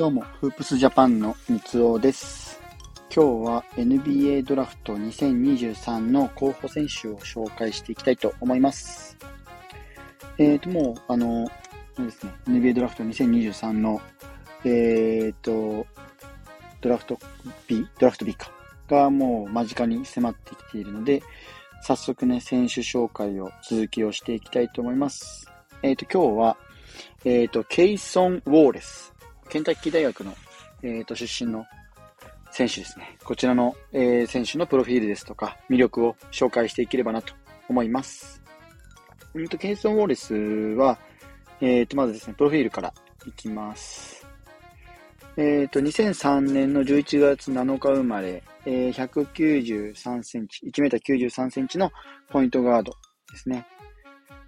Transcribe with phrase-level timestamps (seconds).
[0.00, 2.58] どうも、フープスジャパンの三つおです。
[3.14, 9.18] 今日は NBA ドラフト2023の候補選手を紹介していきたいと思います。
[10.38, 11.50] えっ、ー、と、もう、あの、
[11.98, 14.00] ですね、NBA ドラフト2023の、
[14.64, 15.86] えっ、ー、と、
[16.80, 17.18] ドラフト
[17.68, 18.50] B、ドラフト B か、
[18.88, 21.22] がもう間近に迫ってきているので、
[21.82, 25.46] 早速ね、選手紹介を続きをしていきたいと思います。
[25.82, 26.56] えっ、ー、と、今日は、
[27.26, 29.12] えっ、と、ケイソン・ウォーレス
[29.50, 30.34] ケンタッキー大学の、
[30.82, 31.66] えー、と出身の
[32.52, 33.18] 選手ですね。
[33.24, 37.34] こちらの、えー、選手のプロフィールですとか、魅力を紹介していければなと
[37.68, 38.40] 思います。
[39.34, 40.98] うんと、ケイソン・ウォーレスは、
[41.60, 42.94] えっ、ー、と、まずですね、プロフィールから
[43.26, 44.26] いきます。
[45.36, 51.90] えっ、ー、と、2003年の11月7日生まれ、えー、193センチ、1メーター93センチの
[52.28, 52.92] ポイントガード
[53.32, 53.66] ですね。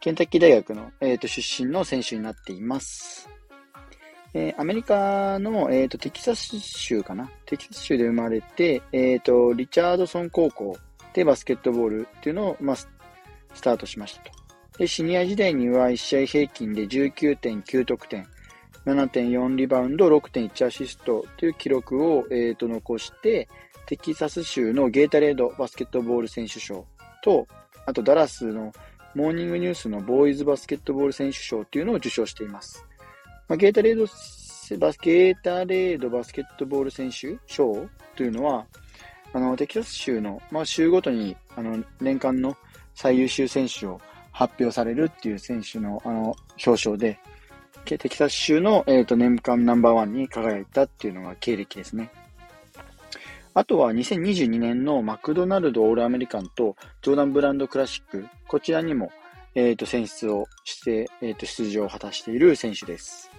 [0.00, 3.28] ケンタッキー大学の、えーと出身の選手になっています。
[4.38, 7.30] えー、アメリカの、えーと、テキサス州かな？
[7.46, 10.76] テキサス州で生まれて、えーと、リチャードソン高校
[11.14, 12.86] でバスケットボールっていうのを、まあ、ス
[13.62, 14.30] タートしましたと。
[14.76, 18.26] で、シニア時代には1試合平均で19.9得点、
[18.84, 23.48] 7.4リバウンド、6.1アシストという記録を、えーと、残して、
[23.86, 26.84] テキサス州のゲータレードバスケットボール選手賞
[27.24, 27.48] と、
[27.86, 28.70] あとダラスの
[29.14, 32.84] モーニングニュースのボーイズバスケットボール選手賞というのを受賞しています。
[33.48, 34.02] まあ、ゲータレード
[34.78, 38.66] バス、ゲータレードバスケットボール選手賞というのは、
[39.32, 42.56] あの、テキサス州の、まあ、州ごとに、あの、年間の
[42.94, 44.00] 最優秀選手を
[44.32, 46.34] 発表されるっていう選手の、あの、
[46.66, 47.18] 表彰で、
[47.84, 52.10] テキサス州の、えっ、ー、と、年間ナンバーワンに輝いたっていうのが経歴ですね。
[53.54, 59.12] あとは2022年のマクドナルドオールアメリカンとジョーダンブランドクラシック、こちらにも、
[59.56, 63.30] えっ、ー、と、選出をして、えっ、ー、と、出場を果たしている選手です。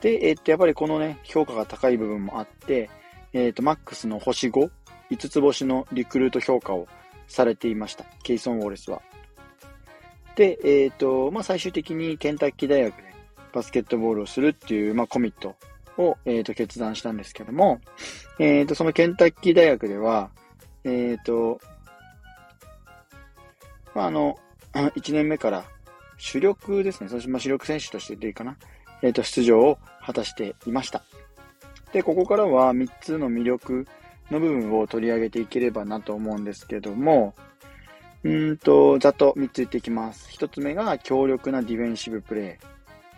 [0.00, 2.88] で、えっと、やっぱりこのね、評価が高い部分もあって、
[3.34, 4.70] えっと、マックスの星5、
[5.10, 6.88] 5つ星のリクルート評価を
[7.28, 8.04] されていました。
[8.22, 9.02] ケイソン・ウォレスは。
[10.36, 13.14] で、えっと、まあ、最終的にケンタッキー大学で
[13.52, 15.54] バスケットボールをするっていう、まあ、コミット
[15.98, 17.82] を、えっと、決断したんですけども、
[18.38, 20.30] えっと、そのケンタッキー大学では、
[20.84, 21.60] えっと、
[23.94, 24.38] まあ、あの、
[24.76, 25.64] 1年目から
[26.18, 27.08] 主力ですね。
[27.08, 28.56] そして、ま、主力選手としてでいいかな。
[29.02, 31.02] えっ、ー、と、出場を果たしていました。
[31.92, 33.86] で、ここからは3つの魅力
[34.30, 37.34] の部分を取り上げていければなと思うんですけども、
[38.24, 40.28] うんと、ざっと3つ言っていきます。
[40.36, 42.58] 1つ目が強力なディフェンシブプレ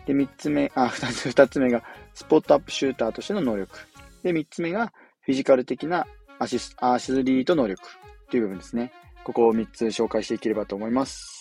[0.05, 0.07] イ。
[0.07, 1.83] で、3つ目、あ、2つ、2つ目が
[2.13, 3.79] スポットアップシューターとしての能力。
[4.23, 6.05] で、3つ目がフィジカル的な
[6.37, 7.81] アシスアスリート能力
[8.29, 8.91] という部分ですね。
[9.23, 11.38] ここを3つ紹介していければと思います。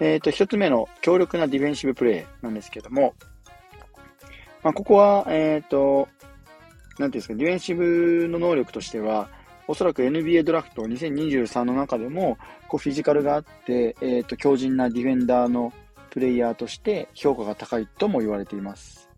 [0.00, 3.14] えっ、ー、と、1つ目の強力なディフェンシブプレイなんですけども、
[4.62, 6.08] まあ、ここは、えっ、ー、と、
[6.98, 9.28] なんていうんですか、ディフェンシブの能力としては、
[9.66, 12.38] おそらく NBA ドラフト2023の中でも、
[12.68, 15.72] こうフィジカルがあって、えっ、ー、と、強靭なディフェンダーの
[16.10, 19.08] プレイヤーとして評価が高いとも言われています。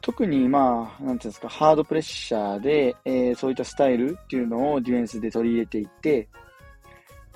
[0.00, 6.28] 特に、まあ、なんていうんですか、ハードプレッシャーで、えー、そういったスタイルっていうのをディフェンスで取り入れていて、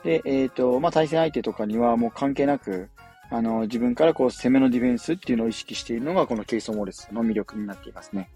[0.05, 2.89] で、えっ、ー、と、まあ、対戦相手とかにはもう関係なく、
[3.31, 8.29] あの、自分からこう攻めのディフェンスっていうのを意識しているのがこのケイソン・ウォレスの魅力になっていますね。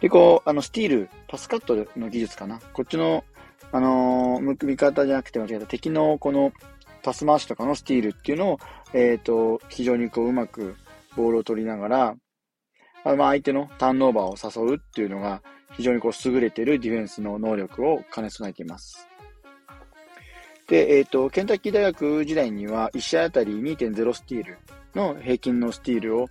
[0.00, 2.60] で、こう、あの、スティール、パスカットの技術かな。
[2.72, 3.24] こっちの、
[3.72, 6.52] あのー、味方じゃなくて間違えた敵のこの
[7.02, 8.58] パス回しとかのスティールっていうのを、
[8.92, 10.76] えっ、ー、と、非常にこう、うまく
[11.16, 12.14] ボールを取りながら、
[13.04, 19.08] あまあ相手のターンオーバーを誘うっていうのが、非常にこう、優れているディフェンスの能力を兼ね備えています。
[20.68, 24.58] で、えっ、ー、と、ケンタッキー大学時代には1試合あたり2.0スティール
[24.94, 26.28] の平均のスティールを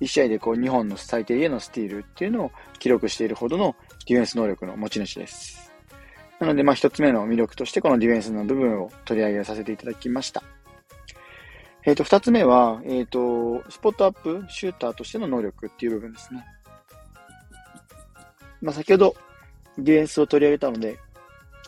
[0.00, 3.74] 1試合でこう2本の最低限のスティールっていうのを記録しているほどの
[4.06, 5.72] ディフェンス能力の持ち主です。
[6.38, 10.42] なので、まあ一つ目の魅力としてこのディフェンスの部分を取り上げさせていただきました。
[11.84, 16.44] えっ、ー、と、二つ目は、えっ、ー、と、スポットアップシューターとしての能力っていう部分ですね。
[18.62, 19.14] まあ先ほど
[19.78, 20.98] ディフェンスを取り上げたので、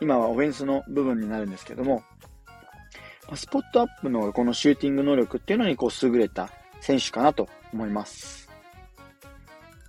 [0.01, 2.03] 今はオフェンスの部分になるんですけども、
[3.37, 6.51] スポットアップのこのシューティング能力っていうのにこう優れた
[6.81, 8.49] 選手かなと思います。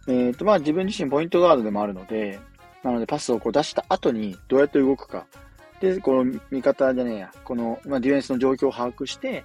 [0.07, 2.39] えっ、ー、と、まあ自分自身ポイントガードでもあるので、
[2.83, 5.25] なのでパスをこう出した後にどうやって動くか。
[5.79, 9.43] で、この味方じゃねえや、この、ま、ディフェンスの状況を把握して、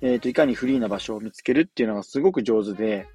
[0.00, 3.06] えっ、ー、と、いかにフリーな場所を見つけるっていうのがすごく上手で、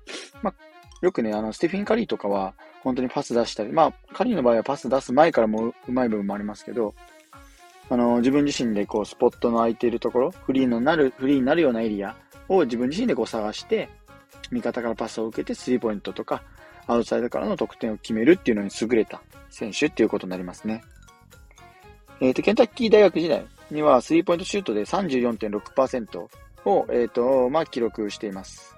[0.42, 0.54] まあ、
[1.02, 2.54] よくね、あの、ステフィン・カリーとかは、
[2.84, 6.94] 本当にパス出したり、まあ、カリーの場合はパス出す前からもうまい部分もありますけど、
[7.90, 12.16] あの、自分自身でこう、スポットの空いているところ、フリーのなる、フリーになるようなエリア
[12.50, 13.90] を自分自身でこう探して、
[14.52, 16.42] 味方からパスを受けてスリーポイントとか、
[16.88, 20.84] アウトサイドからの得点を決めるっていうのに優れた選手っていうことになりますね。
[22.22, 26.28] えっ、ー、と、ケンタッキー大学時代にはスリーポイントシュートで34.6%
[26.66, 28.76] を、えっ、ー、と、まあ、記録しています。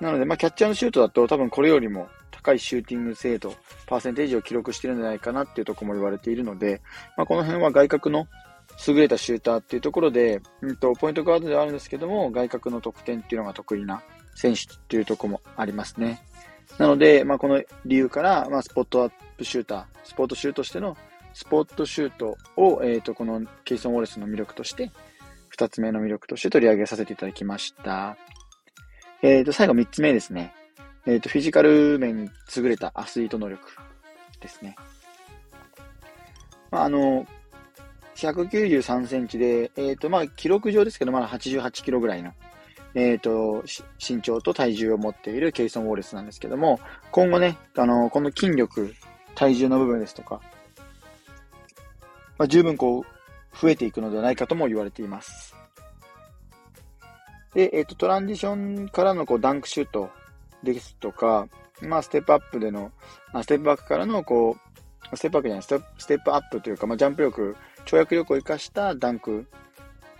[0.00, 3.54] なので、まあ、キャッチャーのシュートだと多分これよりも高いシューティング精度、
[3.92, 6.80] パーセンテージを記録してるんじゃないかなっていうとこも言われているので、
[7.18, 8.26] まあ、この辺は外角の
[8.86, 14.02] 優れたシューターっていうところで、うんと、ポイントガードではあるんですけども、外角の得点っていうのが得意な
[14.34, 16.22] 選手っていうとこもありますね。
[16.78, 20.96] なので、まあ、この理由から、まあ、スポットアップシューター、スポットシュートしての
[21.34, 24.90] スポットシュートを、えっ、ー、と、このケイソン・ウォレスの魅力として、
[25.50, 28.16] 二つ目の魅力として取り上げさせていただきました。
[29.20, 30.54] え、ー、と、最後三つ目ですね。
[31.06, 33.62] えっ、ー、と、フィジカル面に優れたアスリート能力
[34.40, 34.76] ですね。
[36.70, 37.26] まあ、あの、
[38.14, 42.32] 193センチで、えっ、と、まあ、記録上ですけど、まだ88キロぐらいの、
[42.94, 43.64] えっ、と、
[43.98, 46.78] 身長と体重を持っているケイソン・ウォレスなんですけども、
[47.10, 48.94] 今後ね、あの、この筋力、
[49.34, 50.40] 体重の部分ですとか、
[52.38, 55.54] まあ、十分こう、増えていくのではないかとも言われています。
[57.54, 60.10] で、えっ、ー、と、トランジションからのこうダンクシュート
[60.62, 61.48] ですとか、
[61.80, 62.92] まあ、ステップアップでの、
[63.32, 64.56] あステップバックからのこ
[65.12, 69.46] う、ステップバックじゃないステップ、ステップアップというか、まあ、ジャンプ力、跳躍力を生かしたダンク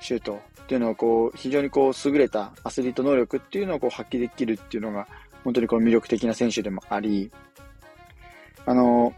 [0.00, 5.06] シュートっていうのをこう、非常にこう、優れたアスリート能力っていうのをこう発揮できるっていうのが、
[5.44, 7.30] 本当にこう魅力的な選手でもあり、
[8.66, 9.12] あの、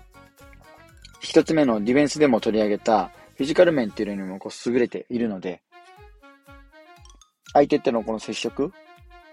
[1.20, 5.62] 一つ目のディフェンスでも取り上げたフィジカル面っていうのにもこう優れているので、
[7.53, 8.73] 相手ってのこの接触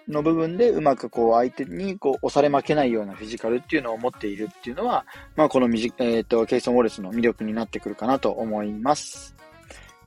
[0.08, 5.06] の部分でうまくこう相手にこう押され負けないようなフィジカルっていうのを持っているっていうのは、
[5.36, 9.36] まあこのミジ、えっ、ー、と、ケイソン・ウォレスの魅力になってくるかなと思います。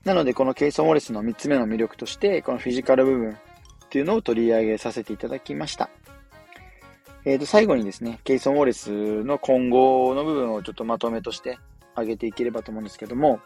[0.04, 3.36] なのでこのケイソン・ウォレスの3つ目の魅力として、このフィジカル部分っ
[3.88, 5.88] ていうのを取り上げさせていただきました。
[7.24, 11.58] えっ、ー、と、最後にですね、ケイソン・ウォレスの今後の部分をちょっとまとめとして
[11.96, 13.40] 上げていければと思うんですけども、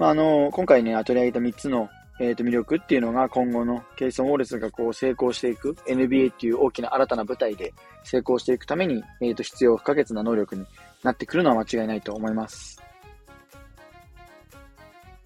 [0.00, 1.88] まあ、あの、今回ね、取り上げた3つの、
[2.22, 7.72] えー、と魅力っていうのが今後のケイソン・ウォレスがこう成功していく NBA っていう大きな新たな舞台で
[8.04, 10.66] 成功していくために、えー、と必要不可欠な能力に
[11.02, 12.80] なってくるのは間違いないと思います。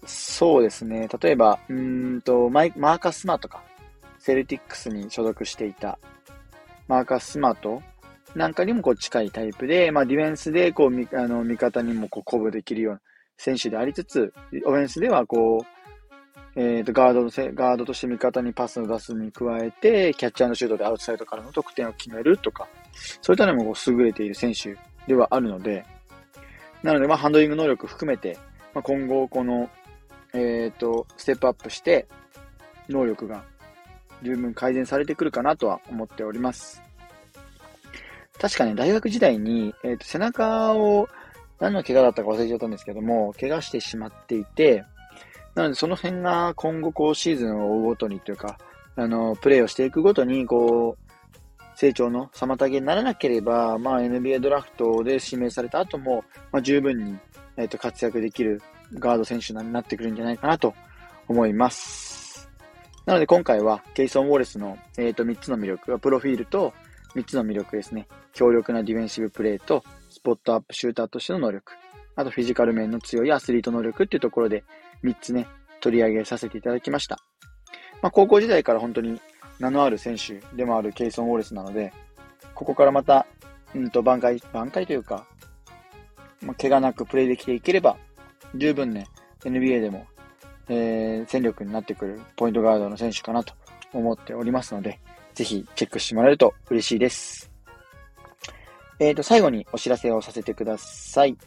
[0.05, 1.09] そうですね。
[1.21, 3.61] 例えば、うんとマイ、マーカス・スマートか。
[4.19, 5.99] セルティックスに所属していた
[6.87, 7.83] マーカス・スマート
[8.35, 13.01] なんかにもこう近いタイプで、まあ、ディフェンスでこうあの味方にもこう鼓舞できるような
[13.37, 14.33] 選手でありつつ、
[14.65, 15.74] オフェンスではこう、
[16.55, 22.67] えっ、ー、と、ガードのせ、ガードとして味方にパスを出すに加えて、キャッチャーのシュートでアウトサイドからの得点を決めるとか、
[23.21, 25.85] そういったのもこう優れている選手ではあるので、
[26.81, 28.37] なので、まあ、ハンドリング能力含めて、
[28.73, 29.69] まあ、今後、この、
[30.33, 32.07] えっ、ー、と、ステップアップして、
[32.87, 33.43] 能力が
[34.21, 36.81] 十分改善されてくるかなとは思っております。
[38.39, 41.09] 確かね、大学時代に、えっ、ー、と、背中を、
[41.59, 44.83] 何の怪我だったか忘れちゃったんですけども、怪我してしまっていて、
[45.55, 48.57] なのでその辺が今後こうシーズンを追うごとにというか、
[48.97, 57.17] あの、プレーをしていくごとに、こう、成長の妨げにならなければ、まあ NBA ドラフトで指名された後も、まあ十分に、
[57.57, 58.61] えっ、ー、と、活躍できる
[58.93, 60.73] ガード選手になってくるんじゃないかなと
[61.27, 62.49] 思います。
[63.05, 66.73] なので今回は、ケイソン・ウォレスの、えっ、ー、と、3つの魅力、プロフィールと、
[67.15, 68.07] 3つの魅力ですね。
[68.33, 71.73] 強力なディフェンシブプレーと、スポットアップシューターとしての能力。
[72.15, 74.63] あとフィジカル面の強いアスリート能力っていうところで
[75.03, 75.47] 3つね、
[75.81, 77.19] 取り上げさせていただきました。
[78.01, 79.19] まあ、高校時代から本当に
[79.59, 81.93] 名のある選手でもあるケイソン・ウォレスなので、
[82.53, 83.25] ここからまた、
[83.73, 85.25] うんと挽回、挽回というか、
[86.41, 87.97] まあ、怪我なくプレイできていければ、
[88.55, 89.07] 十分ね、
[89.43, 90.05] NBA でも、
[90.67, 93.53] えー、戦力になってくるポイントガードの選手かなと
[93.93, 94.99] 思っておりますので、
[95.33, 97.51] ぜひチェックしてもらえると嬉しいです。
[98.99, 101.37] えっ、ー、と、最後にお知らせをさせてください。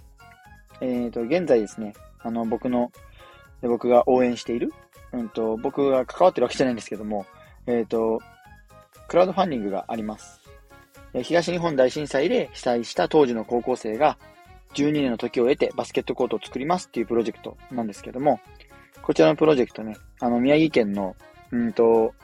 [0.81, 2.93] えっ、ー、と、現在ですね、あの、僕の、
[3.63, 4.73] 僕が応援している、
[5.13, 7.27] うんと、僕が関わってるわけじゃないんですけども、
[7.67, 8.21] えっ、ー、と、
[9.09, 10.41] クラウドファンディングがあります。
[11.23, 14.19] 東日本大震災で被災した当時の高校生が
[14.75, 18.41] 12年の時を経てバスケットコートを作りますっていうプロジェクトなんですけども、
[19.03, 21.17] こちらのプロジェクトね、あの、宮城県の、
[21.51, 22.15] うんと、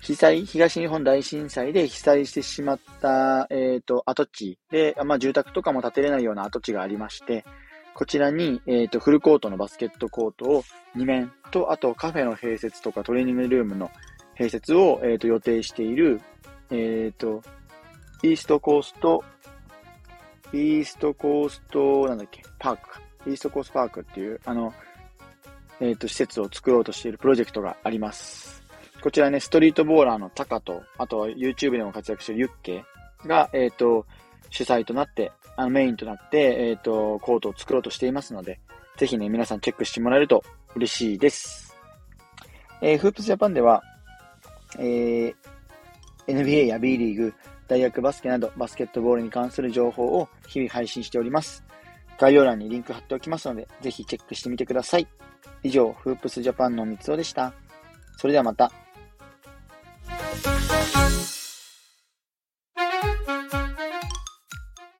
[0.00, 7.44] 被災、東日本大震災で被災してしまった、えっ、ー、と、跡地で、まあ、住宅とかも建てれないような跡地がありまして、
[7.94, 10.64] こちらに、えっ、ー、と、フルコートのバスケットコートを
[10.96, 13.90] 2面と、あとカフェの併設とかトレーニングルームの
[14.38, 16.22] 併設を、えっ、ー、と、予定している、
[16.70, 17.42] えっ、と、
[18.22, 19.22] イーストコースト、
[20.54, 23.00] イーストコースト、なんだっけ、パークか。
[23.26, 24.72] イーストコースパークっていう、あの、
[25.78, 28.59] えっ、と、施設を作ろうとしているプロジェクトがあります。
[29.02, 32.84] こちらね、ストリートボーラーのタカと、あとは YouTube でも活躍してるユッケ
[33.26, 34.06] が、えっ、ー、と、
[34.50, 38.60] 主催となって、あのメインとなって、えっ、ー、と、コートを作ろうとしていますので、
[38.96, 41.74] ぜひね、皆さんチェックしてもらえると嬉しいです。
[42.82, 43.82] えー、フープスジャパンでは、
[44.78, 45.34] えー、
[46.26, 47.34] NBA や B リーグ、
[47.68, 51.64] 大学バスケなどバスケットボールに関する情報を日々配信しております。
[52.18, 55.06] 概要欄にリンク貼っておきますので、ぜひチェックしてみてください。
[55.62, 57.54] 以上、フープスジャパンの三つおでした。
[58.18, 58.70] それではまた。